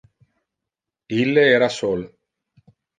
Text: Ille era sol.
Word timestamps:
Ille 1.19 1.45
era 1.59 1.71
sol. 1.79 2.05